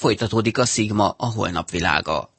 Folytatódik 0.00 0.58
a 0.58 0.64
Sigma, 0.64 1.14
a 1.18 1.26
holnap 1.26 1.70
világa. 1.70 2.30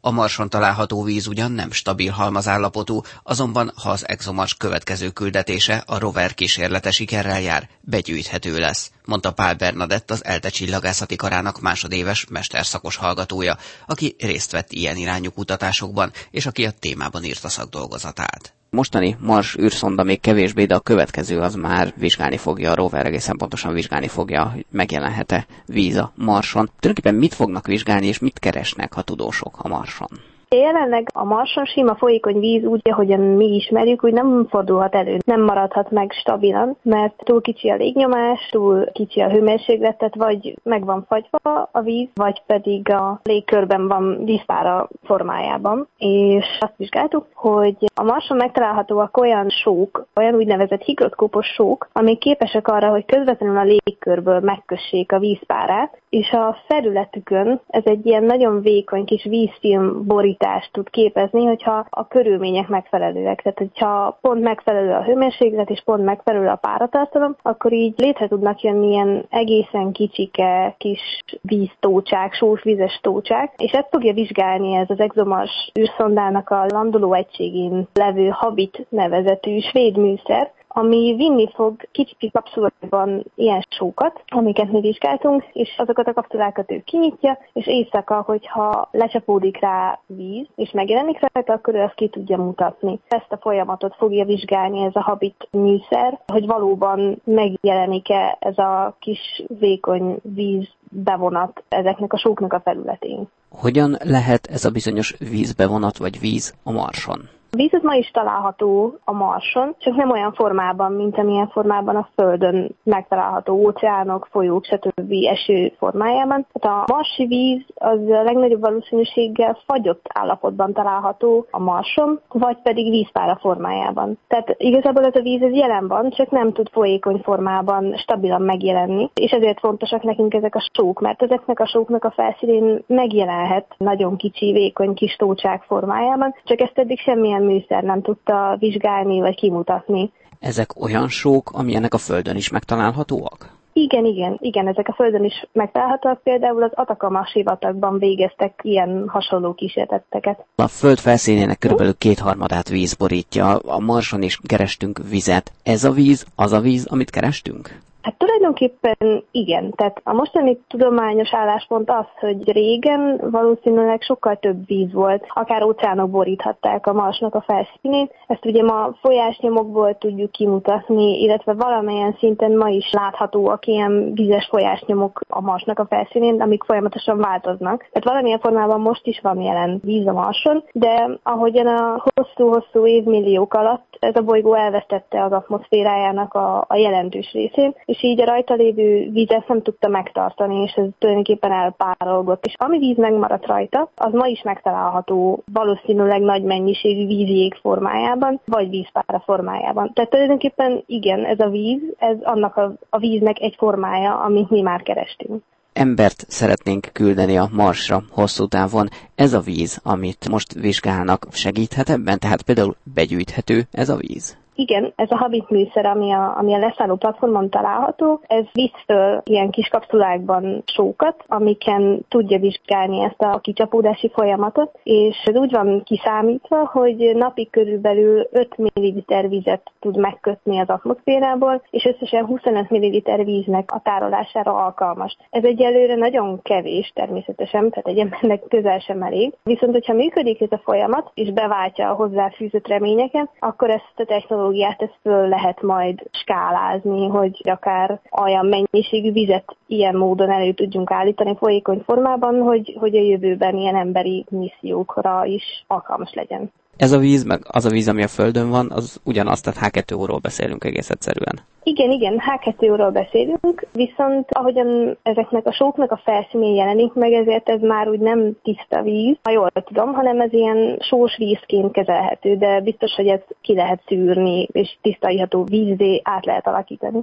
A 0.00 0.10
Marson 0.10 0.48
található 0.48 1.02
víz 1.02 1.26
ugyan 1.26 1.52
nem 1.52 1.70
stabil 1.70 2.10
halmazállapotú, 2.10 3.00
azonban 3.22 3.72
ha 3.76 3.90
az 3.90 4.08
ExoMars 4.08 4.54
következő 4.54 5.10
küldetése 5.10 5.82
a 5.86 5.98
rover 5.98 6.34
kísérlete 6.34 6.90
sikerrel 6.90 7.40
jár, 7.40 7.68
begyűjthető 7.80 8.58
lesz, 8.58 8.90
mondta 9.04 9.32
Pál 9.32 9.54
Bernadett 9.54 10.10
az 10.10 10.24
ELTE 10.24 10.48
csillagászati 10.48 11.16
karának 11.16 11.60
másodéves 11.60 12.26
mesterszakos 12.30 12.96
hallgatója, 12.96 13.56
aki 13.86 14.16
részt 14.18 14.50
vett 14.50 14.72
ilyen 14.72 14.96
irányú 14.96 15.30
kutatásokban, 15.30 16.12
és 16.30 16.46
aki 16.46 16.66
a 16.66 16.70
témában 16.70 17.24
írta 17.24 17.48
szakdolgozatát 17.48 18.54
mostani 18.72 19.16
Mars 19.20 19.56
űrszonda 19.58 20.02
még 20.02 20.20
kevésbé, 20.20 20.64
de 20.64 20.74
a 20.74 20.80
következő 20.80 21.38
az 21.38 21.54
már 21.54 21.92
vizsgálni 21.96 22.36
fogja, 22.36 22.70
a 22.70 22.74
rover 22.74 23.06
egészen 23.06 23.36
pontosan 23.36 23.72
vizsgálni 23.72 24.08
fogja, 24.08 24.44
hogy 24.44 24.66
megjelenhet-e 24.70 25.46
víz 25.66 25.96
a 25.96 26.12
Marson. 26.14 26.70
Tulajdonképpen 26.78 27.14
mit 27.14 27.34
fognak 27.34 27.66
vizsgálni, 27.66 28.06
és 28.06 28.18
mit 28.18 28.38
keresnek 28.38 28.96
a 28.96 29.02
tudósok 29.02 29.58
a 29.58 29.68
Marson? 29.68 30.31
Jelenleg 30.56 31.08
a 31.12 31.24
marson 31.24 31.64
sima 31.64 31.94
folyékony 31.94 32.38
víz 32.38 32.64
úgy, 32.64 32.80
ahogyan 32.84 33.20
mi 33.20 33.54
ismerjük, 33.54 34.04
úgy 34.04 34.12
nem 34.12 34.46
fordulhat 34.48 34.94
elő, 34.94 35.18
nem 35.24 35.40
maradhat 35.40 35.90
meg 35.90 36.12
stabilan, 36.12 36.76
mert 36.82 37.14
túl 37.24 37.40
kicsi 37.40 37.70
a 37.70 37.74
légnyomás, 37.74 38.48
túl 38.50 38.86
kicsi 38.92 39.20
a 39.20 39.30
hőmérsékletet, 39.30 40.14
vagy 40.14 40.56
meg 40.62 40.84
van 40.84 41.06
fagyva 41.08 41.68
a 41.72 41.80
víz, 41.80 42.08
vagy 42.14 42.42
pedig 42.46 42.90
a 42.90 43.20
légkörben 43.22 43.88
van 43.88 44.24
vízpára 44.24 44.88
formájában. 45.04 45.88
És 45.98 46.46
azt 46.60 46.76
vizsgáltuk, 46.76 47.26
hogy 47.34 47.76
a 47.94 48.02
marson 48.02 48.36
megtalálhatóak 48.36 49.16
olyan 49.16 49.48
sók, 49.48 50.06
olyan 50.14 50.34
úgynevezett 50.34 50.82
higroszkópos 50.82 51.46
sók, 51.46 51.88
amik 51.92 52.18
képesek 52.18 52.68
arra, 52.68 52.88
hogy 52.88 53.04
közvetlenül 53.04 53.56
a 53.56 53.62
légkörből 53.62 54.40
megkössék 54.40 55.12
a 55.12 55.18
vízpárát, 55.18 56.00
és 56.08 56.30
a 56.30 56.56
felületükön 56.66 57.60
ez 57.68 57.82
egy 57.84 58.06
ilyen 58.06 58.24
nagyon 58.24 58.60
vékony 58.60 59.04
kis 59.04 59.24
vízfilm 59.24 60.06
borít 60.06 60.41
stabilitást 60.42 60.72
tud 60.72 60.90
képezni, 60.90 61.44
hogyha 61.44 61.86
a 61.90 62.06
körülmények 62.06 62.68
megfelelőek. 62.68 63.42
Tehát, 63.42 63.58
hogyha 63.58 64.18
pont 64.20 64.42
megfelelő 64.42 64.92
a 64.92 65.02
hőmérséklet 65.02 65.70
és 65.70 65.82
pont 65.84 66.04
megfelelő 66.04 66.48
a 66.48 66.56
páratartalom, 66.56 67.36
akkor 67.42 67.72
így 67.72 67.94
létre 67.96 68.28
tudnak 68.28 68.60
jönni 68.60 68.88
ilyen 68.88 69.24
egészen 69.30 69.92
kicsike 69.92 70.74
kis 70.78 71.22
víztócsák, 71.40 72.34
sós 72.34 72.62
vízes 72.62 72.98
tócsák, 73.02 73.54
és 73.56 73.72
ezt 73.72 73.88
fogja 73.90 74.12
vizsgálni 74.12 74.74
ez 74.74 74.90
az 74.90 75.00
exomars 75.00 75.70
űrszondának 75.80 76.50
a 76.50 76.66
landoló 76.68 77.12
egységén 77.12 77.88
levő 77.94 78.28
Habit 78.28 78.86
nevezetű 78.88 79.58
svéd 79.58 79.96
műszer, 79.96 80.50
ami 80.74 81.14
vinni 81.16 81.48
fog 81.54 81.88
kicsi 81.92 82.30
kapszulában 82.30 83.24
ilyen 83.34 83.66
sókat, 83.68 84.22
amiket 84.26 84.70
mi 84.72 84.80
vizsgáltunk, 84.80 85.44
és 85.52 85.74
azokat 85.78 86.06
a 86.06 86.12
kapszulákat 86.12 86.70
ő 86.70 86.82
kinyitja, 86.84 87.38
és 87.52 87.66
éjszaka, 87.66 88.22
hogyha 88.26 88.88
lecsapódik 88.90 89.60
rá 89.60 90.00
víz, 90.06 90.46
és 90.56 90.70
megjelenik 90.70 91.18
rajta, 91.32 91.52
akkor 91.52 91.74
ő 91.74 91.80
azt 91.80 91.94
ki 91.94 92.08
tudja 92.08 92.36
mutatni. 92.36 93.00
Ezt 93.08 93.32
a 93.32 93.38
folyamatot 93.40 93.94
fogja 93.96 94.24
vizsgálni 94.24 94.84
ez 94.84 94.94
a 94.94 95.02
habit 95.02 95.48
műszer, 95.50 96.20
hogy 96.26 96.46
valóban 96.46 97.20
megjelenik-e 97.24 98.36
ez 98.40 98.58
a 98.58 98.96
kis 98.98 99.42
vékony 99.58 100.16
víz 100.22 100.68
bevonat 100.90 101.62
ezeknek 101.68 102.12
a 102.12 102.18
sóknak 102.18 102.52
a 102.52 102.60
felületén. 102.60 103.28
Hogyan 103.50 103.96
lehet 104.04 104.46
ez 104.46 104.64
a 104.64 104.70
bizonyos 104.70 105.16
vízbevonat 105.18 105.98
vagy 105.98 106.20
víz 106.20 106.54
a 106.62 106.72
Marson? 106.72 107.28
Víz 107.56 107.74
az 107.74 107.82
ma 107.82 107.94
is 107.94 108.10
található 108.10 108.98
a 109.04 109.12
Marson, 109.12 109.74
csak 109.78 109.94
nem 109.94 110.10
olyan 110.10 110.32
formában, 110.32 110.92
mint 110.92 111.18
amilyen 111.18 111.48
formában 111.48 111.96
a 111.96 112.08
Földön 112.14 112.76
megtalálható 112.82 113.54
óceánok, 113.54 114.28
folyók, 114.30 114.64
stb. 114.64 115.12
eső 115.30 115.72
formájában. 115.78 116.46
Tehát 116.52 116.88
a 116.88 116.92
marsi 116.92 117.26
víz 117.26 117.64
az 117.74 117.98
legnagyobb 118.06 118.60
valószínűséggel 118.60 119.58
fagyott 119.66 120.04
állapotban 120.14 120.72
található 120.72 121.46
a 121.50 121.58
Marson, 121.58 122.20
vagy 122.28 122.56
pedig 122.62 122.90
vízpára 122.90 123.38
formájában. 123.40 124.18
Tehát 124.28 124.54
igazából 124.58 125.04
ez 125.04 125.14
a 125.14 125.22
víz 125.22 125.42
ez 125.42 125.54
jelen 125.54 125.88
van, 125.88 126.10
csak 126.10 126.30
nem 126.30 126.52
tud 126.52 126.68
folyékony 126.70 127.20
formában 127.22 127.96
stabilan 127.96 128.42
megjelenni, 128.42 129.10
és 129.14 129.30
ezért 129.30 129.60
fontosak 129.60 130.02
nekünk 130.02 130.34
ezek 130.34 130.54
a 130.54 130.68
sók, 130.72 131.00
mert 131.00 131.22
ezeknek 131.22 131.60
a 131.60 131.66
sóknak 131.66 132.04
a 132.04 132.10
felszínén 132.10 132.84
megjelenhet 132.86 133.74
nagyon 133.76 134.16
kicsi, 134.16 134.52
vékony 134.52 134.94
kis 134.94 135.16
tócsák 135.16 135.62
formájában, 135.62 136.34
csak 136.44 136.60
ezt 136.60 136.78
eddig 136.78 136.98
semmilyen 136.98 137.40
műszer 137.42 137.82
nem 137.82 138.02
tudta 138.02 138.56
vizsgálni 138.58 139.20
vagy 139.20 139.34
kimutatni. 139.34 140.12
Ezek 140.40 140.82
olyan 140.82 141.08
sók, 141.08 141.50
amilyenek 141.52 141.94
a 141.94 141.98
Földön 141.98 142.36
is 142.36 142.50
megtalálhatóak? 142.50 143.60
Igen, 143.72 144.04
igen, 144.04 144.36
igen, 144.40 144.68
ezek 144.68 144.88
a 144.88 144.92
Földön 144.92 145.24
is 145.24 145.46
megtalálhatóak, 145.52 146.22
például 146.22 146.62
az 146.62 146.70
Atakama 146.74 147.26
sivatagban 147.26 147.98
végeztek 147.98 148.60
ilyen 148.62 149.04
hasonló 149.08 149.54
kísérleteket. 149.54 150.44
A 150.54 150.68
Föld 150.68 150.98
felszínének 150.98 151.58
körülbelül 151.58 151.94
kétharmadát 151.98 152.68
víz 152.68 152.94
borítja, 152.94 153.56
a 153.56 153.78
Marson 153.78 154.22
is 154.22 154.38
kerestünk 154.46 155.00
vizet. 155.10 155.52
Ez 155.62 155.84
a 155.84 155.90
víz 155.90 156.26
az 156.36 156.52
a 156.52 156.60
víz, 156.60 156.86
amit 156.86 157.10
kerestünk? 157.10 157.80
Hát 158.02 158.18
tulajdonképpen 158.18 159.24
igen. 159.30 159.70
Tehát 159.70 160.00
a 160.04 160.12
mostani 160.12 160.58
tudományos 160.68 161.34
álláspont 161.34 161.90
az, 161.90 162.06
hogy 162.20 162.52
régen 162.52 163.20
valószínűleg 163.30 164.02
sokkal 164.02 164.36
több 164.36 164.66
víz 164.66 164.92
volt, 164.92 165.24
akár 165.28 165.62
óceánok 165.62 166.10
boríthatták 166.10 166.86
a 166.86 166.92
Marsnak 166.92 167.34
a 167.34 167.44
felszínét. 167.46 168.14
Ezt 168.26 168.44
ugye 168.44 168.62
ma 168.62 168.94
folyásnyomokból 169.00 169.98
tudjuk 169.98 170.30
kimutatni, 170.30 171.22
illetve 171.22 171.52
valamilyen 171.52 172.16
szinten 172.18 172.56
ma 172.56 172.68
is 172.68 172.92
láthatóak 172.92 173.66
ilyen 173.66 174.12
vízes 174.14 174.46
folyásnyomok 174.50 175.20
a 175.28 175.40
Marsnak 175.40 175.78
a 175.78 175.86
felszínén, 175.86 176.40
amik 176.40 176.64
folyamatosan 176.64 177.18
változnak. 177.18 177.78
Tehát 177.78 178.08
valamilyen 178.08 178.40
formában 178.40 178.80
most 178.80 179.06
is 179.06 179.20
van 179.20 179.40
jelen 179.40 179.80
víz 179.82 180.06
a 180.06 180.12
Marson, 180.12 180.64
de 180.72 181.18
ahogyan 181.22 181.66
a 181.66 182.02
hosszú-hosszú 182.14 182.86
évmilliók 182.86 183.54
alatt 183.54 183.91
ez 184.02 184.16
a 184.16 184.22
bolygó 184.22 184.54
elvesztette 184.54 185.24
az 185.24 185.32
atmoszférájának 185.32 186.34
a, 186.34 186.64
a 186.68 186.76
jelentős 186.76 187.32
részét, 187.32 187.82
és 187.84 188.02
így 188.02 188.20
a 188.20 188.24
rajta 188.24 188.54
lévő 188.54 189.10
vizet 189.10 189.48
nem 189.48 189.62
tudta 189.62 189.88
megtartani, 189.88 190.62
és 190.62 190.72
ez 190.72 190.86
tulajdonképpen 190.98 191.52
elpárolgott. 191.52 192.44
És 192.44 192.54
ami 192.58 192.78
víz 192.78 192.96
megmaradt 192.96 193.46
rajta, 193.46 193.90
az 193.96 194.12
ma 194.12 194.26
is 194.26 194.42
megtalálható 194.42 195.42
valószínűleg 195.52 196.20
nagy 196.20 196.42
mennyiségű 196.42 197.06
vízjég 197.06 197.54
formájában, 197.54 198.40
vagy 198.44 198.70
vízpára 198.70 199.20
formájában. 199.20 199.90
Tehát 199.92 200.10
tulajdonképpen 200.10 200.82
igen, 200.86 201.24
ez 201.24 201.40
a 201.40 201.48
víz, 201.48 201.80
ez 201.98 202.16
annak 202.22 202.56
a, 202.56 202.72
a 202.90 202.98
víznek 202.98 203.40
egy 203.40 203.54
formája, 203.58 204.20
amit 204.20 204.50
mi 204.50 204.60
már 204.60 204.82
kerestünk 204.82 205.42
embert 205.72 206.24
szeretnénk 206.28 206.88
küldeni 206.92 207.38
a 207.38 207.48
Marsra 207.52 208.04
hosszú 208.10 208.46
távon. 208.46 208.88
Ez 209.14 209.32
a 209.32 209.40
víz, 209.40 209.78
amit 209.82 210.28
most 210.28 210.52
vizsgálnak, 210.52 211.26
segíthet 211.30 211.90
ebben? 211.90 212.18
Tehát 212.18 212.42
például 212.42 212.76
begyűjthető 212.82 213.66
ez 213.70 213.88
a 213.88 213.96
víz? 213.96 214.36
Igen, 214.54 214.92
ez 214.96 215.10
a 215.10 215.16
Habit 215.16 215.50
műszer, 215.50 215.86
ami 215.86 216.12
a, 216.12 216.36
ami 216.36 216.54
a 216.54 216.58
leszálló 216.58 216.96
platformon 216.96 217.50
található, 217.50 218.20
ez 218.26 218.44
visz 218.52 218.84
föl 218.86 219.20
ilyen 219.24 219.50
kis 219.50 219.68
kapszulákban 219.68 220.62
sókat, 220.66 221.24
amiken 221.26 222.04
tudja 222.08 222.38
vizsgálni 222.38 223.00
ezt 223.02 223.22
a 223.22 223.38
kicsapódási 223.38 224.10
folyamatot, 224.14 224.78
és 224.82 225.16
ez 225.24 225.34
úgy 225.34 225.50
van 225.50 225.82
kiszámítva, 225.84 226.66
hogy 226.72 227.12
napi 227.14 227.48
körülbelül 227.50 228.26
5 228.30 228.56
ml 228.56 229.28
vizet 229.28 229.70
tud 229.80 229.96
megkötni 229.96 230.58
az 230.58 230.68
atmoszférából, 230.68 231.62
és 231.70 231.84
összesen 231.84 232.26
25 232.26 232.70
ml 232.70 233.24
víznek 233.24 233.72
a 233.72 233.80
tárolására 233.84 234.54
alkalmas. 234.54 235.16
Ez 235.30 235.44
egyelőre 235.44 235.94
nagyon 235.94 236.42
kevés 236.42 236.92
természetesen, 236.94 237.70
tehát 237.70 237.86
egy 237.86 237.98
embernek 237.98 238.42
közel 238.48 238.78
sem 238.78 239.02
elég. 239.02 239.34
Viszont, 239.42 239.72
hogyha 239.72 239.92
működik 239.92 240.40
ez 240.40 240.52
a 240.52 240.60
folyamat, 240.64 241.10
és 241.14 241.32
beváltja 241.32 241.90
a 241.90 241.94
hozzáfűzött 241.94 242.68
reményeket, 242.68 243.30
akkor 243.38 243.70
ezt 243.70 243.92
a 243.96 244.04
technológia 244.04 244.41
technológiát 244.42 244.82
ezt 244.82 244.98
föl 245.02 245.28
lehet 245.28 245.62
majd 245.62 246.02
skálázni, 246.10 247.08
hogy 247.08 247.40
akár 247.44 248.00
olyan 248.22 248.46
mennyiségű 248.46 249.12
vizet 249.12 249.56
ilyen 249.66 249.96
módon 249.96 250.30
elő 250.30 250.52
tudjunk 250.52 250.90
állítani 250.90 251.36
folyékony 251.36 251.82
formában, 251.86 252.40
hogy, 252.40 252.76
hogy 252.78 252.96
a 252.96 253.00
jövőben 253.00 253.56
ilyen 253.56 253.76
emberi 253.76 254.24
missziókra 254.30 255.24
is 255.24 255.64
alkalmas 255.66 256.12
legyen. 256.14 256.52
Ez 256.76 256.92
a 256.92 256.98
víz, 256.98 257.24
meg 257.24 257.40
az 257.48 257.64
a 257.64 257.70
víz, 257.70 257.88
ami 257.88 258.02
a 258.02 258.08
Földön 258.08 258.50
van, 258.50 258.70
az 258.70 259.00
ugyanaz, 259.04 259.40
tehát 259.40 259.70
H2O-ról 259.72 260.18
beszélünk 260.22 260.64
egész 260.64 260.90
egyszerűen. 260.90 261.40
Igen, 261.62 261.90
igen, 261.90 262.20
H2-ról 262.20 262.90
beszélünk, 262.92 263.66
viszont 263.72 264.28
ahogyan 264.30 264.98
ezeknek 265.02 265.46
a 265.46 265.52
sóknak 265.52 265.90
a 265.90 266.00
felszínén 266.04 266.54
jelenik 266.54 266.92
meg, 266.92 267.12
ezért 267.12 267.48
ez 267.48 267.60
már 267.60 267.88
úgy 267.88 268.00
nem 268.00 268.32
tiszta 268.42 268.82
víz, 268.82 269.16
ha 269.22 269.30
jól 269.30 269.50
tudom, 269.64 269.92
hanem 269.92 270.20
ez 270.20 270.32
ilyen 270.32 270.78
sós 270.80 271.16
vízként 271.16 271.72
kezelhető, 271.72 272.36
de 272.36 272.60
biztos, 272.60 272.94
hogy 272.94 273.06
ezt 273.06 273.36
ki 273.40 273.54
lehet 273.54 273.82
szűrni, 273.86 274.48
és 274.52 274.76
tiszta 274.82 275.08
iható 275.08 275.44
vízé 275.44 276.00
át 276.04 276.26
lehet 276.26 276.46
alakítani. 276.46 276.98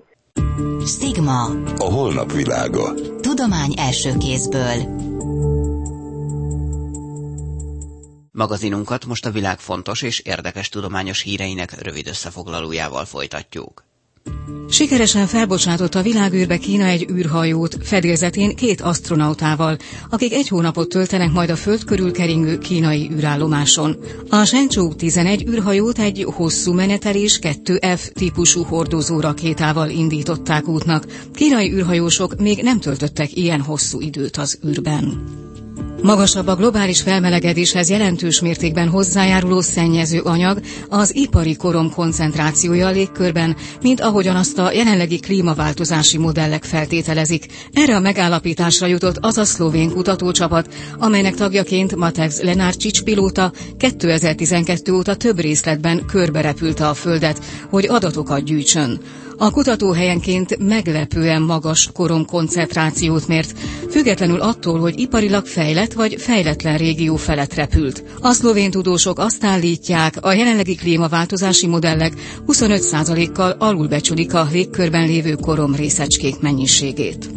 Stigma. 0.85 1.41
A 1.77 1.93
holnap 1.93 2.31
világa. 2.31 2.93
Tudomány 3.21 3.73
első 3.77 4.09
kézből. 4.17 4.77
Magazinunkat 8.39 9.05
most 9.05 9.25
a 9.25 9.31
világ 9.31 9.59
fontos 9.59 10.01
és 10.01 10.19
érdekes 10.19 10.69
tudományos 10.69 11.21
híreinek 11.21 11.81
rövid 11.81 12.07
összefoglalójával 12.07 13.05
folytatjuk. 13.05 13.83
Sikeresen 14.69 15.27
felbocsátott 15.27 15.95
a 15.95 16.01
világűrbe 16.01 16.57
Kína 16.57 16.85
egy 16.85 17.09
űrhajót, 17.11 17.77
fedélzetén 17.81 18.55
két 18.55 18.81
astronautával, 18.81 19.77
akik 20.09 20.33
egy 20.33 20.47
hónapot 20.47 20.89
töltenek 20.89 21.31
majd 21.31 21.49
a 21.49 21.55
föld 21.55 21.83
körül 21.83 22.11
keringő 22.11 22.57
kínai 22.57 23.09
űrállomáson. 23.11 23.97
A 24.29 24.43
Shenzhou 24.45 24.95
11 24.95 25.47
űrhajót 25.47 25.99
egy 25.99 26.23
hosszú 26.35 26.73
menetelés 26.73 27.39
2F 27.41 28.11
típusú 28.11 28.63
hordozó 28.63 29.19
rakétával 29.19 29.89
indították 29.89 30.67
útnak. 30.67 31.05
Kínai 31.33 31.71
űrhajósok 31.73 32.35
még 32.39 32.63
nem 32.63 32.79
töltöttek 32.79 33.35
ilyen 33.35 33.61
hosszú 33.61 33.99
időt 34.01 34.37
az 34.37 34.59
űrben. 34.67 35.37
Magasabb 36.01 36.47
a 36.47 36.55
globális 36.55 37.01
felmelegedéshez 37.01 37.89
jelentős 37.89 38.41
mértékben 38.41 38.87
hozzájáruló 38.89 39.61
szennyező 39.61 40.19
anyag 40.19 40.59
az 40.89 41.15
ipari 41.15 41.55
korom 41.55 41.91
koncentrációja 41.91 42.87
a 42.87 42.91
légkörben, 42.91 43.55
mint 43.81 44.01
ahogyan 44.01 44.35
azt 44.35 44.57
a 44.57 44.71
jelenlegi 44.71 45.19
klímaváltozási 45.19 46.17
modellek 46.17 46.63
feltételezik. 46.63 47.45
Erre 47.73 47.95
a 47.95 47.99
megállapításra 47.99 48.87
jutott 48.87 49.17
az 49.21 49.37
a 49.37 49.45
szlovén 49.45 49.89
kutatócsapat, 49.91 50.73
amelynek 50.97 51.35
tagjaként 51.35 51.95
Matex 51.95 52.41
Lenárcsics 52.41 53.01
pilóta 53.03 53.51
2012 53.77 54.91
óta 54.93 55.15
több 55.15 55.39
részletben 55.39 56.05
körberepülte 56.05 56.87
a 56.87 56.93
Földet, 56.93 57.39
hogy 57.69 57.87
adatokat 57.87 58.43
gyűjtsön. 58.43 58.99
A 59.41 59.51
kutató 59.51 59.91
helyenként 59.91 60.57
meglepően 60.67 61.41
magas 61.41 61.89
korom 61.93 62.25
koncentrációt 62.25 63.27
mért, 63.27 63.53
függetlenül 63.89 64.39
attól, 64.41 64.79
hogy 64.79 64.99
iparilag 64.99 65.45
fejlett 65.45 65.93
vagy 65.93 66.15
fejletlen 66.21 66.77
régió 66.77 67.15
felett 67.15 67.53
repült. 67.53 68.03
A 68.21 68.31
szlovén 68.31 68.71
tudósok 68.71 69.19
azt 69.19 69.43
állítják, 69.43 70.17
a 70.25 70.33
jelenlegi 70.33 70.75
klímaváltozási 70.75 71.67
modellek 71.67 72.13
25%-kal 72.47 73.55
alulbecsülik 73.59 74.33
a 74.33 74.47
légkörben 74.51 75.05
lévő 75.07 75.33
korom 75.35 75.75
részecskék 75.75 76.39
mennyiségét. 76.39 77.29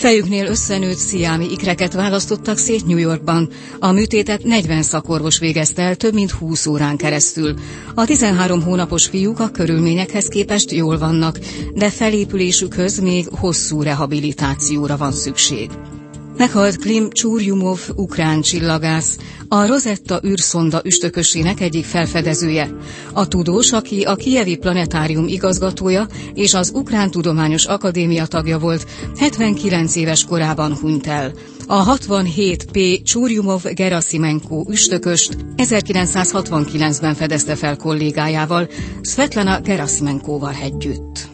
Fejüknél 0.00 0.46
összenőtt 0.46 0.96
sziámi 0.96 1.50
ikreket 1.52 1.92
választottak 1.92 2.56
szét 2.58 2.86
New 2.86 2.96
Yorkban. 2.96 3.48
A 3.78 3.92
műtétet 3.92 4.42
40 4.44 4.82
szakorvos 4.82 5.38
végezte 5.38 5.82
el 5.82 5.96
több 5.96 6.14
mint 6.14 6.30
20 6.30 6.66
órán 6.66 6.96
keresztül. 6.96 7.54
A 7.94 8.04
13 8.04 8.62
hónapos 8.62 9.06
fiúk 9.06 9.40
a 9.40 9.48
körülményekhez 9.50 10.26
képest 10.28 10.70
jól 10.70 10.98
vannak, 10.98 11.38
de 11.74 11.90
felépülésükhöz 11.90 12.98
még 13.00 13.26
hosszú 13.30 13.82
rehabilitációra 13.82 14.96
van 14.96 15.12
szükség. 15.12 15.70
Meghalt 16.40 16.76
Klim 16.78 17.10
Csurjumov, 17.10 17.80
ukrán 17.94 18.40
csillagász, 18.40 19.18
a 19.48 19.66
Rosetta 19.66 20.20
űrszonda 20.26 20.80
üstökösének 20.84 21.60
egyik 21.60 21.84
felfedezője. 21.84 22.70
A 23.12 23.28
tudós, 23.28 23.72
aki 23.72 24.02
a 24.02 24.14
Kievi 24.14 24.56
Planetárium 24.56 25.26
igazgatója 25.28 26.06
és 26.34 26.54
az 26.54 26.70
Ukrán 26.74 27.10
Tudományos 27.10 27.64
Akadémia 27.64 28.26
tagja 28.26 28.58
volt, 28.58 28.86
79 29.18 29.96
éves 29.96 30.24
korában 30.24 30.74
hunyt 30.76 31.06
el. 31.06 31.32
A 31.66 31.96
67P 31.98 33.02
Csurjumov 33.02 33.62
Gerasimenko 33.74 34.64
üstököst 34.68 35.36
1969-ben 35.56 37.14
fedezte 37.14 37.54
fel 37.54 37.76
kollégájával, 37.76 38.68
Svetlana 39.02 39.60
Gerasimenkoval 39.60 40.54
együtt. 40.62 41.29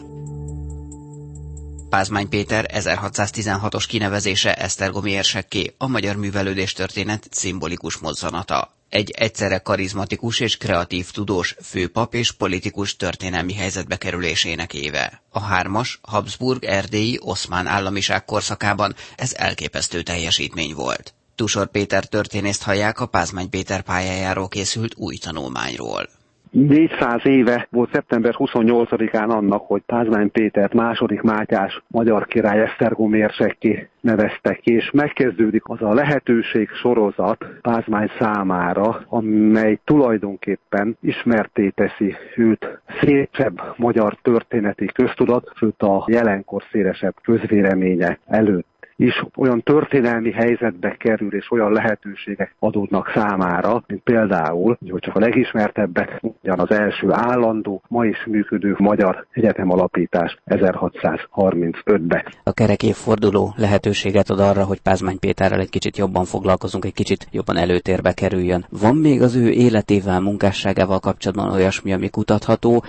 Pázmány 1.89 2.29
Péter 2.29 2.65
1616-os 2.73 3.85
kinevezése 3.87 4.53
Esztergomi 4.55 5.11
érsekké 5.11 5.73
a 5.77 5.87
magyar 5.87 6.15
művelődés 6.15 6.73
történet 6.73 7.27
szimbolikus 7.31 7.97
mozzanata. 7.97 8.75
Egy 8.89 9.11
egyszerre 9.11 9.57
karizmatikus 9.57 10.39
és 10.39 10.57
kreatív 10.57 11.11
tudós, 11.11 11.55
főpap 11.63 12.13
és 12.13 12.31
politikus 12.31 12.95
történelmi 12.95 13.53
helyzetbe 13.53 13.95
kerülésének 13.97 14.73
éve. 14.73 15.21
A 15.29 15.39
hármas, 15.39 15.99
Habsburg, 16.01 16.63
erdélyi, 16.63 17.19
oszmán 17.21 17.67
államiság 17.67 18.25
korszakában 18.25 18.95
ez 19.15 19.33
elképesztő 19.33 20.01
teljesítmény 20.01 20.73
volt. 20.73 21.13
Tusor 21.35 21.67
Péter 21.71 22.05
történészt 22.05 22.63
hallják 22.63 22.99
a 22.99 23.05
Pázmány 23.05 23.49
Péter 23.49 23.81
pályájáról 23.81 24.47
készült 24.47 24.93
új 24.97 25.17
tanulmányról. 25.17 26.09
400 26.51 27.25
éve 27.25 27.67
volt 27.71 27.89
szeptember 27.93 28.33
28-án 28.37 29.29
annak, 29.29 29.61
hogy 29.67 29.81
Pázmány 29.85 30.31
Pétert 30.31 30.73
második 30.73 31.21
Mátyás 31.21 31.83
magyar 31.87 32.25
király 32.25 32.61
Esztergom 32.61 33.13
érsekké 33.13 33.89
neveztek 34.01 34.59
ki, 34.59 34.73
és 34.73 34.91
megkezdődik 34.91 35.63
az 35.69 35.81
a 35.81 35.93
lehetőség 35.93 36.69
sorozat 36.69 37.45
Pázmány 37.61 38.11
számára, 38.19 39.05
amely 39.07 39.79
tulajdonképpen 39.83 40.97
ismerté 41.01 41.69
teszi 41.69 42.15
őt 42.35 42.79
szélesebb 42.99 43.61
magyar 43.77 44.17
történeti 44.21 44.85
köztudat, 44.85 45.51
sőt 45.55 45.81
a 45.81 46.05
jelenkor 46.07 46.63
szélesebb 46.71 47.15
közvéleménye 47.21 48.19
előtt 48.25 48.76
is 48.97 49.23
olyan 49.35 49.61
történelmi 49.63 50.31
helyzetbe 50.31 50.95
kerül, 50.99 51.33
és 51.33 51.51
olyan 51.51 51.71
lehetőségek 51.71 52.55
adódnak 52.59 53.11
számára, 53.15 53.83
mint 53.87 54.01
például, 54.01 54.77
hogy 54.89 54.99
csak 54.99 55.15
a 55.15 55.19
legismertebbek, 55.19 56.19
ugyan 56.21 56.59
az 56.59 56.71
első 56.71 57.07
állandó, 57.11 57.81
ma 57.87 58.05
is 58.05 58.25
működő 58.25 58.75
magyar 58.77 59.25
egyetem 59.31 59.71
alapítás 59.71 60.37
1635-ben. 60.45 62.23
A 62.43 62.51
kerek 62.51 62.83
évforduló 62.83 63.53
lehetőséget 63.57 64.29
ad 64.29 64.39
arra, 64.39 64.63
hogy 64.63 64.81
Pázmány 64.81 65.19
Péterrel 65.19 65.59
egy 65.59 65.69
kicsit 65.69 65.97
jobban 65.97 66.25
foglalkozunk, 66.25 66.85
egy 66.85 66.93
kicsit 66.93 67.27
jobban 67.31 67.57
előtérbe 67.57 68.13
kerüljön. 68.13 68.65
Van 68.69 68.95
még 68.95 69.21
az 69.21 69.35
ő 69.35 69.49
életével, 69.49 70.19
munkásságával 70.19 70.99
kapcsolatban 70.99 71.51
olyasmi, 71.51 71.93
ami 71.93 72.09
kutatható, 72.09 72.83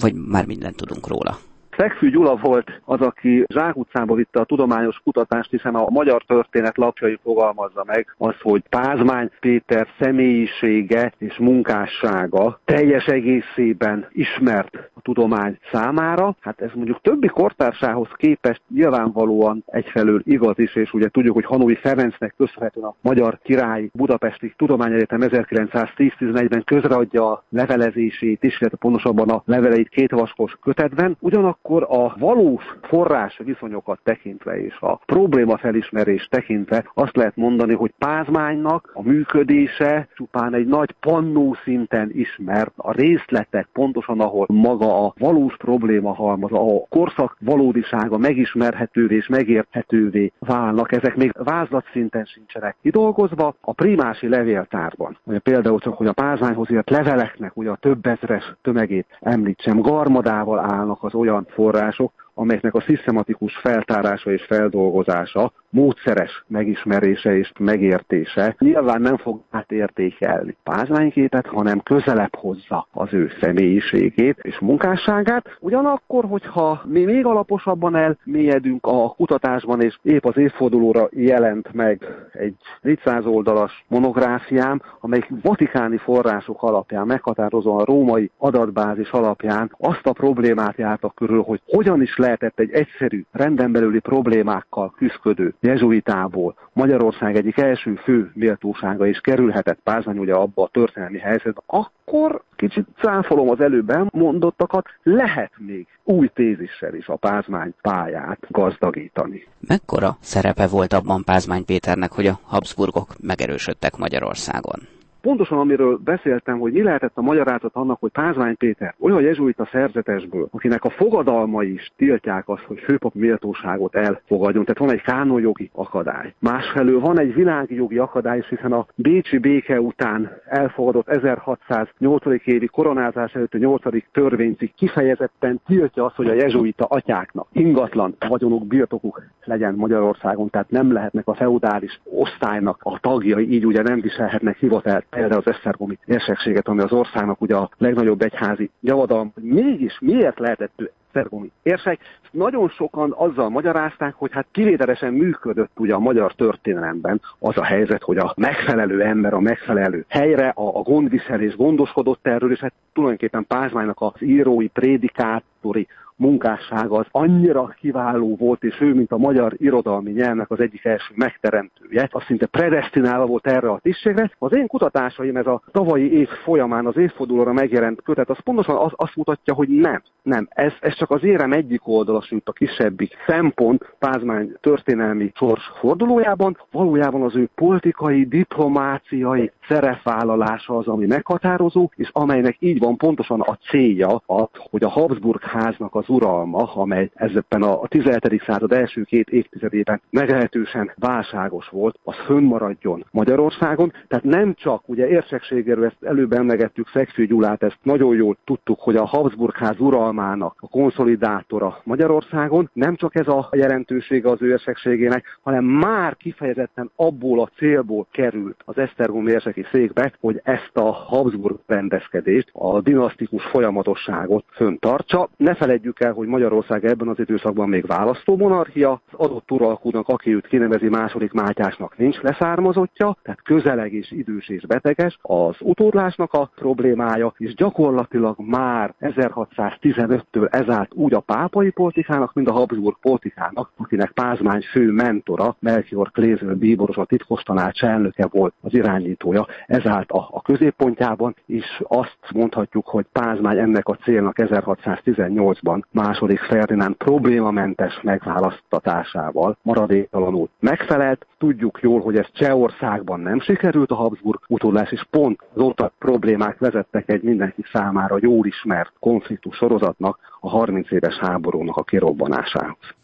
vagy 0.00 0.14
már 0.14 0.46
mindent 0.46 0.76
tudunk 0.76 1.08
róla? 1.08 1.38
Szegfű 1.78 2.10
Gyula 2.10 2.36
volt 2.36 2.80
az, 2.84 3.00
aki 3.00 3.44
zsákutcába 3.48 4.14
vitte 4.14 4.40
a 4.40 4.44
tudományos 4.44 5.00
kutatást, 5.04 5.50
hiszen 5.50 5.74
a 5.74 5.90
magyar 5.90 6.22
történet 6.26 6.76
lapjai 6.76 7.18
fogalmazza 7.22 7.84
meg 7.86 8.14
az, 8.16 8.34
hogy 8.42 8.62
Pázmány 8.68 9.30
Péter 9.40 9.88
személyisége 10.00 11.12
és 11.18 11.36
munkássága 11.36 12.60
teljes 12.64 13.06
egészében 13.06 14.06
ismert 14.12 14.90
a 14.94 15.00
tudomány 15.02 15.58
számára. 15.72 16.36
Hát 16.40 16.60
ez 16.60 16.70
mondjuk 16.74 17.00
többi 17.00 17.26
kortársához 17.26 18.08
képest 18.16 18.60
nyilvánvalóan 18.74 19.62
egyfelől 19.66 20.22
igaz 20.24 20.58
is, 20.58 20.74
és 20.74 20.92
ugye 20.92 21.08
tudjuk, 21.08 21.34
hogy 21.34 21.44
Hanói 21.44 21.74
Ferencnek 21.74 22.34
köszönhetően 22.36 22.86
a 22.86 22.94
Magyar 23.00 23.38
Király 23.42 23.90
Budapesti 23.92 24.54
Tudományegyetem 24.56 25.20
1910-11-ben 25.22 26.64
közreadja 26.64 27.30
a 27.30 27.44
levelezését 27.48 28.42
is, 28.42 28.60
illetve 28.60 28.78
pontosabban 28.78 29.28
a 29.28 29.42
leveleit 29.44 29.88
két 29.88 30.10
vaskos 30.10 30.56
kötetben. 30.62 31.16
Ugyanakkor 31.20 31.66
akkor 31.68 31.86
a 31.88 32.14
valós 32.18 32.76
forrás 32.82 33.40
viszonyokat 33.44 34.00
tekintve 34.02 34.60
és 34.60 34.76
a 34.80 35.00
probléma 35.06 35.56
felismerés 35.56 36.28
tekintve 36.30 36.84
azt 36.94 37.16
lehet 37.16 37.36
mondani, 37.36 37.74
hogy 37.74 37.92
Pázmánynak 37.98 38.90
a 38.94 39.02
működése 39.02 40.08
csupán 40.14 40.54
egy 40.54 40.66
nagy 40.66 40.94
pannó 41.00 41.56
szinten 41.64 42.10
ismert, 42.12 42.72
a 42.76 42.92
részletek 42.92 43.68
pontosan, 43.72 44.20
ahol 44.20 44.46
maga 44.48 45.04
a 45.04 45.14
valós 45.18 45.56
probléma 45.56 46.14
halmaz, 46.14 46.52
a 46.52 46.86
korszak 46.88 47.36
valódisága 47.40 48.18
megismerhetővé 48.18 49.16
és 49.16 49.26
megérthetővé 49.26 50.32
válnak, 50.38 50.92
ezek 50.92 51.16
még 51.16 51.32
vázlat 51.44 51.84
szinten 51.92 52.24
sincsenek 52.24 52.76
kidolgozva. 52.82 53.54
A 53.60 53.72
primási 53.72 54.28
levéltárban, 54.28 55.18
ugye 55.24 55.38
például 55.38 55.78
csak, 55.78 55.94
hogy 55.94 56.06
a 56.06 56.12
Pázmányhoz 56.12 56.70
írt 56.70 56.90
leveleknek 56.90 57.56
ugye 57.56 57.70
a 57.70 57.76
több 57.76 58.06
ezres 58.06 58.54
tömegét 58.62 59.06
említsem, 59.20 59.80
garmadával 59.80 60.58
állnak 60.58 61.02
az 61.02 61.14
olyan 61.14 61.46
források, 61.58 62.12
amelyeknek 62.34 62.74
a 62.74 62.80
szisztematikus 62.80 63.56
feltárása 63.56 64.32
és 64.32 64.44
feldolgozása, 64.44 65.52
módszeres 65.70 66.44
megismerése 66.46 67.36
és 67.36 67.52
megértése 67.58 68.54
nyilván 68.58 69.00
nem 69.00 69.16
fog 69.16 69.40
átértékelni 69.50 70.56
pázmányképet, 70.62 71.46
hanem 71.46 71.80
közelebb 71.80 72.34
hozza 72.34 72.86
az 72.92 73.08
ő 73.12 73.30
személyiségét 73.40 74.38
és 74.42 74.58
munkásságát. 74.58 75.56
Ugyanakkor, 75.60 76.24
hogyha 76.24 76.82
mi 76.84 77.04
még 77.04 77.24
alaposabban 77.24 77.96
elmélyedünk 77.96 78.86
a 78.86 79.08
kutatásban, 79.08 79.80
és 79.80 79.98
épp 80.02 80.24
az 80.24 80.36
évfordulóra 80.36 81.08
jelent 81.10 81.72
meg 81.72 82.06
egy 82.32 82.54
400 82.80 83.26
oldalas 83.26 83.84
monográfiám, 83.88 84.82
amelyik 85.00 85.28
vatikáni 85.42 85.96
források 85.96 86.62
alapján, 86.62 87.06
meghatározóan 87.06 87.80
a 87.80 87.84
római 87.84 88.30
adatbázis 88.38 89.10
alapján 89.10 89.72
azt 89.78 90.06
a 90.06 90.12
problémát 90.12 90.76
jártak 90.76 91.14
körül, 91.14 91.42
hogy 91.42 91.60
hogyan 91.66 92.02
is 92.02 92.16
lehet 92.16 92.38
lehetett 92.40 92.58
egy 92.58 92.72
egyszerű, 92.72 93.24
renden 93.32 93.72
belüli 93.72 93.98
problémákkal 93.98 94.90
küzdködő 94.96 95.54
jezuitából 95.60 96.54
Magyarország 96.72 97.36
egyik 97.36 97.58
első 97.58 97.94
fő 97.94 98.30
méltósága 98.34 99.06
is 99.06 99.18
kerülhetett 99.20 99.78
Pázmány 99.84 100.18
ugye 100.18 100.34
abba 100.34 100.62
a 100.62 100.68
történelmi 100.72 101.18
helyzetbe, 101.18 101.62
akkor 101.66 102.42
kicsit 102.56 102.86
cáfolom 103.00 103.50
az 103.50 103.60
előbb 103.60 103.90
elmondottakat, 103.90 104.86
lehet 105.02 105.52
még 105.56 105.86
új 106.04 106.30
tézissel 106.34 106.94
is 106.94 107.06
a 107.06 107.16
Pázmány 107.16 107.74
pályát 107.80 108.38
gazdagítani. 108.48 109.46
Mekkora 109.60 110.16
szerepe 110.20 110.66
volt 110.66 110.92
abban 110.92 111.24
Pázmány 111.24 111.64
Péternek, 111.64 112.12
hogy 112.12 112.26
a 112.26 112.38
Habsburgok 112.42 113.14
megerősödtek 113.20 113.96
Magyarországon? 113.96 114.97
Pontosan 115.28 115.58
amiről 115.58 116.00
beszéltem, 116.04 116.58
hogy 116.58 116.72
mi 116.72 116.82
lehetett 116.82 117.12
a 117.14 117.20
magyarázat 117.20 117.70
annak, 117.74 118.00
hogy 118.00 118.10
Pázmány 118.10 118.56
Péter 118.56 118.94
olyan 119.00 119.20
jezsuita 119.20 119.68
szerzetesből, 119.72 120.48
akinek 120.50 120.84
a 120.84 120.90
fogadalma 120.90 121.62
is 121.62 121.92
tiltják 121.96 122.48
azt, 122.48 122.62
hogy 122.62 122.78
főpap 122.78 123.14
méltóságot 123.14 123.94
elfogadjon. 123.94 124.64
Tehát 124.64 124.78
van 124.78 124.92
egy 124.92 125.02
kánonjogi 125.02 125.70
akadály. 125.72 126.34
Másfelől 126.38 127.00
van 127.00 127.18
egy 127.18 127.34
világi 127.34 127.74
jogi 127.74 127.98
akadály, 127.98 128.44
hiszen 128.48 128.72
a 128.72 128.86
Bécsi 128.94 129.38
béke 129.38 129.80
után 129.80 130.30
elfogadott 130.46 131.08
1608. 131.08 132.24
évi 132.44 132.66
koronázás 132.66 133.34
előtt 133.34 133.54
a 133.54 133.58
8. 133.58 133.82
törvénycik 134.12 134.74
kifejezetten 134.74 135.60
tiltja 135.66 136.04
azt, 136.04 136.16
hogy 136.16 136.28
a 136.28 136.34
jezsuita 136.34 136.84
atyáknak 136.84 137.46
ingatlan 137.52 138.16
vagyonuk, 138.28 138.66
birtokuk 138.66 139.22
legyen 139.44 139.74
Magyarországon, 139.74 140.50
tehát 140.50 140.70
nem 140.70 140.92
lehetnek 140.92 141.28
a 141.28 141.34
feudális 141.34 142.00
osztálynak 142.04 142.80
a 142.82 142.98
tagjai, 143.00 143.52
így 143.52 143.66
ugye 143.66 143.82
nem 143.82 144.00
viselhetnek 144.00 144.56
hivatalt 144.56 145.04
például 145.18 145.42
az 145.44 145.52
Esztergomi 145.54 145.98
érsekséget, 146.06 146.68
ami 146.68 146.82
az 146.82 146.92
országnak 146.92 147.40
ugye 147.40 147.56
a 147.56 147.70
legnagyobb 147.78 148.22
egyházi 148.22 148.70
javadalom. 148.80 149.32
Mégis 149.40 149.98
miért 150.00 150.38
lehetett 150.38 150.72
ő 150.76 150.90
Esztergomi 151.06 151.50
érsek? 151.62 152.00
Nagyon 152.30 152.68
sokan 152.68 153.14
azzal 153.16 153.48
magyarázták, 153.48 154.14
hogy 154.14 154.32
hát 154.32 154.46
kivételesen 154.50 155.12
működött 155.12 155.70
ugye 155.76 155.94
a 155.94 155.98
magyar 155.98 156.34
történelemben 156.34 157.20
az 157.38 157.56
a 157.56 157.64
helyzet, 157.64 158.02
hogy 158.02 158.16
a 158.16 158.34
megfelelő 158.36 159.02
ember 159.02 159.34
a 159.34 159.40
megfelelő 159.40 160.04
helyre, 160.08 160.48
a, 160.48 160.78
a 160.78 160.82
gondviselés 160.82 161.56
gondoskodott 161.56 162.26
erről, 162.26 162.52
és 162.52 162.58
hát 162.58 162.72
tulajdonképpen 162.92 163.46
Pázmánynak 163.46 164.00
az 164.00 164.22
írói, 164.22 164.66
prédikátori 164.66 165.86
munkássága 166.18 166.96
az 166.96 167.06
annyira 167.10 167.74
kiváló 167.80 168.36
volt, 168.36 168.64
és 168.64 168.80
ő, 168.80 168.94
mint 168.94 169.12
a 169.12 169.18
magyar 169.18 169.54
irodalmi 169.56 170.10
nyelvnek 170.10 170.50
az 170.50 170.60
egyik 170.60 170.84
első 170.84 171.12
megteremtője, 171.14 172.08
az 172.10 172.22
szinte 172.22 172.46
predestinálva 172.46 173.26
volt 173.26 173.46
erre 173.46 173.70
a 173.70 173.78
tisztségre. 173.82 174.30
Az 174.38 174.56
én 174.56 174.66
kutatásaim 174.66 175.36
ez 175.36 175.46
a 175.46 175.62
tavalyi 175.72 176.12
év 176.12 176.28
folyamán 176.28 176.86
az 176.86 176.96
évfordulóra 176.96 177.52
megjelent 177.52 178.02
kötet, 178.02 178.30
az 178.30 178.38
pontosan 178.44 178.76
az, 178.76 178.92
azt 178.96 179.16
mutatja, 179.16 179.54
hogy 179.54 179.68
nem, 179.68 180.02
nem. 180.22 180.48
Ez, 180.50 180.72
ez 180.80 180.94
csak 180.94 181.10
az 181.10 181.24
érem 181.24 181.52
egyik 181.52 181.88
oldala, 181.88 182.22
mint 182.30 182.48
a 182.48 182.52
kisebbik 182.52 183.12
szempont 183.26 183.94
Pázmány 183.98 184.54
történelmi 184.60 185.32
sors 185.34 185.72
fordulójában, 185.80 186.56
valójában 186.70 187.22
az 187.22 187.36
ő 187.36 187.48
politikai, 187.54 188.24
diplomáciai 188.24 189.52
szerepvállalása 189.68 190.76
az, 190.76 190.86
ami 190.86 191.06
meghatározó, 191.06 191.90
és 191.94 192.10
amelynek 192.12 192.56
így 192.58 192.78
van 192.78 192.96
pontosan 192.96 193.40
a 193.40 193.58
célja 193.70 194.22
az, 194.26 194.48
hogy 194.70 194.84
a 194.84 194.88
Habsburg 194.88 195.42
háznak 195.42 195.94
az 195.94 196.07
uralma, 196.08 196.72
amely 196.74 197.10
ezben 197.14 197.62
a 197.62 197.86
17. 197.86 198.42
század 198.46 198.72
első 198.72 199.02
két 199.02 199.28
évtizedében 199.28 200.00
meglehetősen 200.10 200.92
válságos 200.96 201.68
volt, 201.68 201.98
az 202.04 202.14
fönnmaradjon 202.14 203.04
Magyarországon. 203.10 203.92
Tehát 204.08 204.24
nem 204.24 204.54
csak, 204.54 204.88
ugye 204.88 205.08
érsekségéről 205.08 205.84
ezt 205.84 205.96
előbb 206.02 206.32
emlegettük 206.32 206.88
Szegfű 206.88 207.26
Gyulát, 207.26 207.62
ezt 207.62 207.78
nagyon 207.82 208.14
jól 208.14 208.36
tudtuk, 208.44 208.80
hogy 208.80 208.96
a 208.96 209.06
Habsburg 209.06 209.56
ház 209.56 209.78
uralmának 209.78 210.56
a 210.60 210.68
konszolidátora 210.68 211.80
Magyarországon, 211.84 212.70
nem 212.72 212.96
csak 212.96 213.14
ez 213.14 213.28
a 213.28 213.48
jelentősége 213.52 214.30
az 214.30 214.42
ő 214.42 214.48
érsekségének, 214.48 215.38
hanem 215.42 215.64
már 215.64 216.16
kifejezetten 216.16 216.90
abból 216.96 217.40
a 217.40 217.50
célból 217.56 218.06
került 218.10 218.56
az 218.64 218.78
Esztergom 218.78 219.26
érseki 219.26 219.66
székbe, 219.72 220.12
hogy 220.20 220.40
ezt 220.44 220.70
a 220.72 220.92
Habsburg 220.92 221.58
rendezkedést, 221.66 222.50
a 222.52 222.80
dinasztikus 222.80 223.44
folyamatosságot 223.44 224.44
föntartsa. 224.50 225.28
Ne 225.36 225.54
el, 226.00 226.12
hogy 226.12 226.26
Magyarország 226.26 226.84
ebben 226.84 227.08
az 227.08 227.18
időszakban 227.18 227.68
még 227.68 227.86
választó 227.86 228.36
monarchia, 228.36 228.90
az 229.10 229.18
adott 229.18 229.50
uralkodónak, 229.50 230.08
aki 230.08 230.34
őt 230.34 230.46
kinevezi 230.46 230.88
második 230.88 231.32
Mátyásnak 231.32 231.96
nincs 231.96 232.20
leszármazottja, 232.20 233.16
tehát 233.22 233.42
közeleg 233.42 233.92
és 233.92 234.10
idős 234.10 234.48
és 234.48 234.66
beteges, 234.66 235.18
az 235.22 235.56
utódlásnak 235.60 236.32
a 236.32 236.50
problémája, 236.54 237.32
és 237.36 237.54
gyakorlatilag 237.54 238.36
már 238.38 238.94
1615-től 239.00 240.54
ezált 240.54 240.94
úgy 240.94 241.14
a 241.14 241.20
pápai 241.20 241.70
politikának, 241.70 242.34
mint 242.34 242.48
a 242.48 242.52
Habsburg 242.52 242.96
politikának, 243.00 243.70
akinek 243.76 244.10
Pázmány 244.10 244.62
fő 244.70 244.90
mentora, 244.90 245.56
Melchior 245.58 246.10
Kléző 246.10 246.54
bíboros, 246.54 246.96
a 246.96 247.04
titkos 247.04 247.42
tanács 247.42 247.82
elnöke 247.82 248.26
volt 248.30 248.54
az 248.60 248.74
irányítója, 248.74 249.46
ezált 249.66 250.10
a, 250.10 250.28
a 250.30 250.42
középpontjában, 250.42 251.34
és 251.46 251.82
azt 251.82 252.18
mondhatjuk, 252.34 252.86
hogy 252.86 253.06
Pázmány 253.12 253.58
ennek 253.58 253.88
a 253.88 253.94
célnak 253.94 254.36
1618-ban 254.38 255.82
második 255.90 256.38
Ferdinánd 256.40 256.94
problémamentes 256.94 258.00
megválasztatásával 258.02 259.56
maradéktalanul 259.62 260.48
megfelelt. 260.60 261.26
Tudjuk 261.38 261.78
jól, 261.82 262.00
hogy 262.00 262.16
ez 262.16 262.26
Csehországban 262.32 263.20
nem 263.20 263.40
sikerült 263.40 263.90
a 263.90 263.94
Habsburg 263.94 264.40
utódlás, 264.48 264.92
és 264.92 265.06
pont 265.10 265.40
az 265.54 265.90
problémák 265.98 266.58
vezettek 266.58 267.08
egy 267.08 267.22
mindenki 267.22 267.64
számára 267.72 268.16
jól 268.20 268.46
ismert 268.46 268.92
konfliktus 269.00 269.56
sorozatnak, 269.56 270.18
a 270.40 270.48
30 270.48 270.90
éves 270.90 271.14
háborúnak 271.14 271.76
a 271.76 271.82
kirobbanásához. 271.82 272.96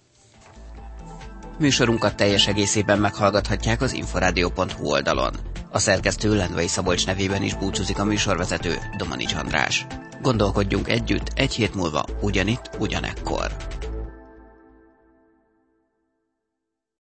Műsorunkat 1.58 2.16
teljes 2.16 2.46
egészében 2.46 2.99
meghallgathatják 2.99 3.80
az 3.80 3.92
inforádió.hu 3.92 4.87
oldalon. 4.88 5.32
A 5.70 5.78
szerkesztő 5.78 6.37
Lendvai 6.37 6.66
Szabolcs 6.66 7.06
nevében 7.06 7.42
is 7.42 7.54
búcsúzik 7.54 7.99
a 7.99 8.04
műsorvezető 8.04 8.75
Domanics 8.96 9.34
András. 9.34 9.87
Gondolkodjunk 10.23 10.88
együtt 10.88 11.32
egy 11.34 11.54
hét 11.54 11.75
múlva 11.75 12.04
ugyanitt, 12.20 12.70
ugyanekkor. 12.78 13.50